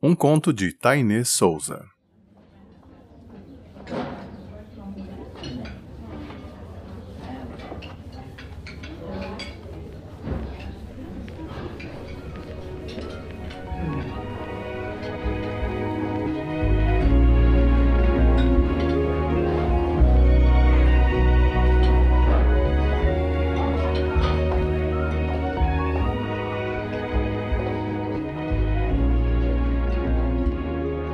[0.00, 1.84] Um conto de Tainê Souza.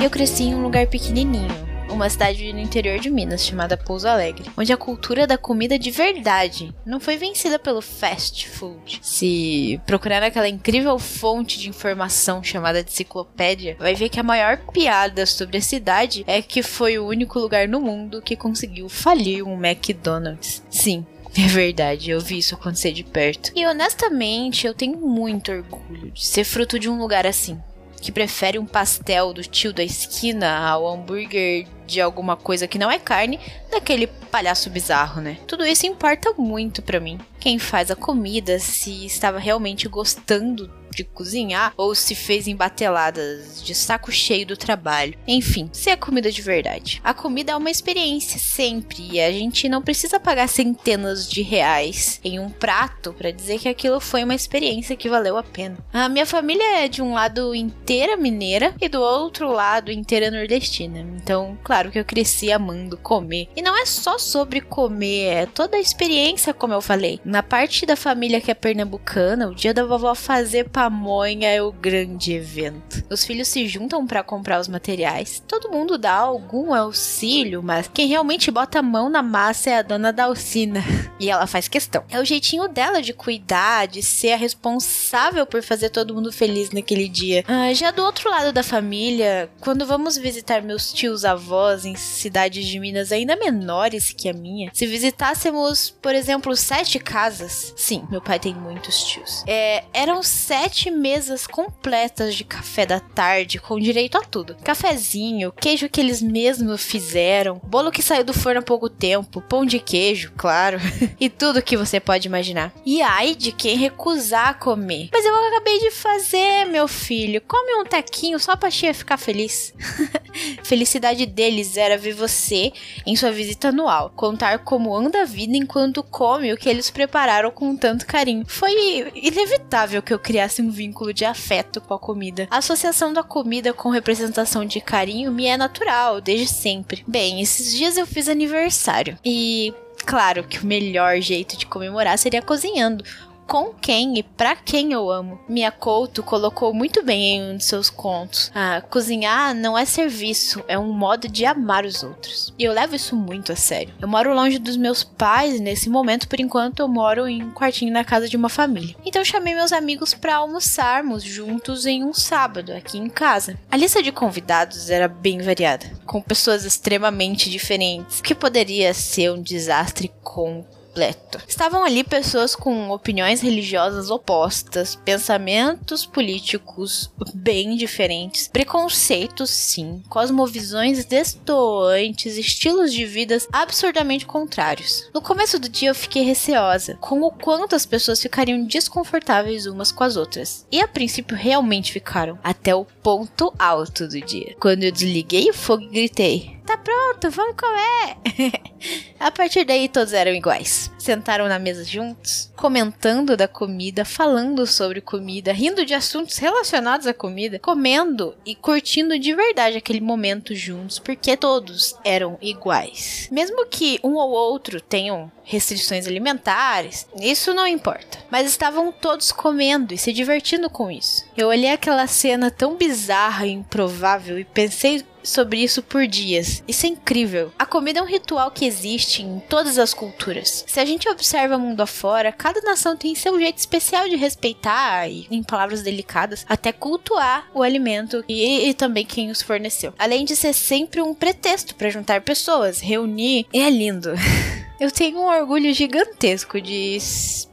[0.05, 1.49] Eu cresci em um lugar pequenininho,
[1.89, 5.91] uma cidade no interior de Minas chamada Pouso Alegre, onde a cultura da comida de
[5.91, 9.01] verdade não foi vencida pelo fast food.
[9.01, 15.25] Se procurar naquela incrível fonte de informação chamada enciclopédia, vai ver que a maior piada
[15.25, 19.55] sobre a cidade é que foi o único lugar no mundo que conseguiu falir um
[19.55, 20.63] McDonald's.
[20.69, 23.53] Sim, é verdade, eu vi isso acontecer de perto.
[23.57, 27.59] E honestamente, eu tenho muito orgulho de ser fruto de um lugar assim
[28.05, 32.91] que prefere um pastel do tio da esquina ao hambúrguer de alguma coisa que não
[32.91, 35.39] é carne daquele palhaço bizarro, né?
[35.47, 37.19] Tudo isso importa muito para mim.
[37.41, 43.63] Quem faz a comida, se estava realmente gostando de cozinhar ou se fez em bateladas
[43.63, 45.19] de saco cheio do trabalho.
[45.27, 47.01] Enfim, se é comida de verdade.
[47.05, 52.21] A comida é uma experiência sempre e a gente não precisa pagar centenas de reais
[52.25, 55.79] em um prato para dizer que aquilo foi uma experiência que valeu a pena.
[55.93, 61.01] A minha família é de um lado inteira mineira e do outro lado inteira nordestina.
[61.01, 63.49] Então, claro que eu cresci amando comer.
[63.57, 67.21] E não é só sobre comer, é toda a experiência, como eu falei.
[67.25, 71.73] Na parte da família que é pernambucana, o dia da vovó fazer pamonha é o
[71.73, 73.03] grande evento.
[73.09, 75.43] Os filhos se juntam para comprar os materiais.
[75.49, 79.83] Todo mundo dá algum auxílio, mas quem realmente bota a mão na massa é a
[79.83, 80.85] dona Dalcina.
[81.21, 82.03] E ela faz questão.
[82.11, 86.71] É o jeitinho dela de cuidar, de ser a responsável por fazer todo mundo feliz
[86.71, 87.45] naquele dia.
[87.47, 92.67] Ah, já do outro lado da família, quando vamos visitar meus tios avós em cidades
[92.67, 98.21] de Minas ainda menores que a minha, se visitássemos, por exemplo, sete casas, sim, meu
[98.21, 104.19] pai tem muitos tios, é, eram sete mesas completas de café da tarde, com direito
[104.19, 108.89] a tudo: cafezinho, queijo que eles mesmos fizeram, bolo que saiu do forno há pouco
[108.89, 110.79] tempo, pão de queijo, claro,
[111.21, 112.73] e tudo que você pode imaginar.
[112.85, 115.09] E ai de quem recusar comer.
[115.13, 117.41] Mas eu acabei de fazer, meu filho.
[117.47, 119.73] Come um tequinho só pra tia ficar feliz.
[120.65, 122.73] Felicidade deles era ver você
[123.07, 127.51] em sua visita anual, contar como anda a vida enquanto come o que eles prepararam
[127.51, 128.45] com tanto carinho.
[128.47, 128.73] Foi
[129.15, 132.49] inevitável que eu criasse um vínculo de afeto com a comida.
[132.51, 137.05] A associação da comida com representação de carinho me é natural, desde sempre.
[137.07, 139.73] Bem, esses dias eu fiz aniversário e
[140.05, 143.05] claro que o melhor jeito de comemorar seria cozinhando
[143.47, 145.39] com quem e para quem eu amo.
[145.49, 148.51] Mia Couto colocou muito bem em um de seus contos.
[148.55, 152.53] Ah, cozinhar não é serviço, é um modo de amar os outros.
[152.59, 153.95] E eu levo isso muito a sério.
[154.01, 157.93] Eu moro longe dos meus pais nesse momento, por enquanto eu moro em um quartinho
[157.93, 158.97] na casa de uma família.
[159.05, 163.59] Então chamei meus amigos para almoçarmos juntos em um sábado aqui em casa.
[163.71, 169.43] A lista de convidados era bem variada, com pessoas extremamente diferentes, que poderia ser um
[169.43, 170.65] desastre com
[170.95, 171.41] completo.
[171.49, 182.39] Estavam ali pessoas com opiniões religiosas opostas, pensamentos políticos bem diferentes, preconceitos sim, cosmovisões destoantes,
[182.39, 185.11] estilos de vidas absurdamente contrários.
[185.13, 189.91] No começo do dia eu fiquei receosa com o quanto as pessoas ficariam desconfortáveis umas
[189.91, 190.65] com as outras.
[190.71, 194.55] E a princípio realmente ficaram, até o ponto alto do dia.
[194.61, 198.61] Quando eu desliguei o fogo e gritei: Tá pronto, vamos comer!
[199.21, 200.91] a partir daí todos eram iguais.
[200.99, 207.13] Sentaram na mesa juntos, comentando da comida, falando sobre comida, rindo de assuntos relacionados à
[207.13, 213.29] comida, comendo e curtindo de verdade aquele momento juntos, porque todos eram iguais.
[213.31, 218.19] Mesmo que um ou outro tenham restrições alimentares, isso não importa.
[218.31, 221.27] Mas estavam todos comendo e se divertindo com isso.
[221.37, 226.63] Eu olhei aquela cena tão bizarra e improvável e pensei sobre isso por dias.
[226.69, 227.53] Isso é incrível.
[227.59, 230.65] A comida é um ritual que existe em todas as culturas.
[230.67, 235.09] Se a gente observa o mundo afora, cada nação tem seu jeito especial de respeitar
[235.09, 239.93] e, em palavras delicadas, até cultuar o alimento e, e também quem os forneceu.
[239.99, 244.11] Além de ser sempre um pretexto para juntar pessoas, reunir, é lindo.
[244.81, 246.99] Eu tenho um orgulho gigantesco de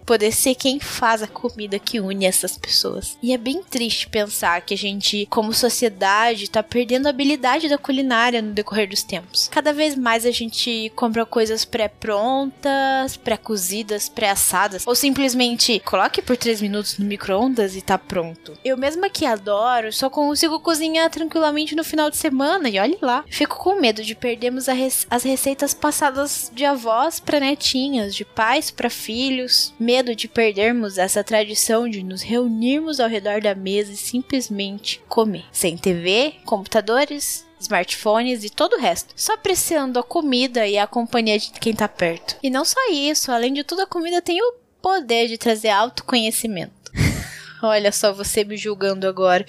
[0.05, 3.17] poder ser quem faz a comida que une essas pessoas.
[3.21, 7.77] E é bem triste pensar que a gente, como sociedade, tá perdendo a habilidade da
[7.77, 9.47] culinária no decorrer dos tempos.
[9.49, 16.61] Cada vez mais a gente compra coisas pré-prontas, pré-cozidas, pré-assadas, ou simplesmente coloque por 3
[16.61, 18.57] minutos no micro-ondas e tá pronto.
[18.65, 23.23] Eu mesma que adoro, só consigo cozinhar tranquilamente no final de semana e olhe lá.
[23.29, 28.89] Fico com medo de perdermos as receitas passadas de avós para netinhas, de pais para
[28.89, 29.73] filhos.
[29.79, 35.01] Medo medo de perdermos essa tradição de nos reunirmos ao redor da mesa e simplesmente
[35.07, 35.45] comer.
[35.51, 41.37] Sem TV, computadores, smartphones e todo o resto, só apreciando a comida e a companhia
[41.37, 42.35] de quem tá perto.
[42.41, 46.91] E não só isso, além de tudo, a comida tem o poder de trazer autoconhecimento.
[47.61, 49.45] Olha só você me julgando agora.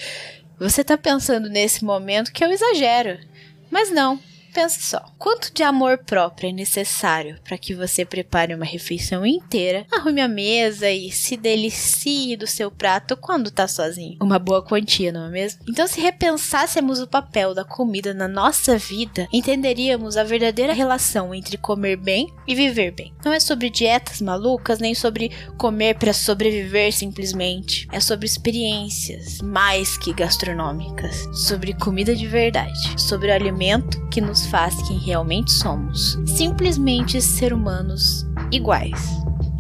[0.59, 3.19] Você tá pensando nesse momento que eu exagero.
[3.71, 4.21] Mas não,
[4.53, 9.87] Pensa só, quanto de amor próprio é necessário para que você prepare uma refeição inteira,
[9.91, 14.19] arrume a mesa e se delicie do seu prato quando tá sozinho?
[14.21, 15.63] Uma boa quantia, não é mesmo?
[15.67, 21.57] Então, se repensássemos o papel da comida na nossa vida, entenderíamos a verdadeira relação entre
[21.57, 23.15] comer bem e viver bem.
[23.25, 27.89] Não é sobre dietas malucas, nem sobre comer para sobreviver simplesmente.
[27.91, 34.83] É sobre experiências mais que gastronômicas, sobre comida de verdade, sobre alimento que nos faz
[34.89, 36.19] quem realmente somos.
[36.27, 39.01] Simplesmente ser humanos iguais,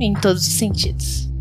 [0.00, 1.31] em todos os sentidos.